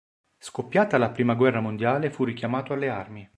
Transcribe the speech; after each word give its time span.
Scoppiata 0.39 0.97
la 0.97 1.11
Prima 1.11 1.35
guerra 1.35 1.59
mondiale 1.61 2.09
fu 2.09 2.23
richiamato 2.23 2.73
alle 2.73 2.89
armi. 2.89 3.29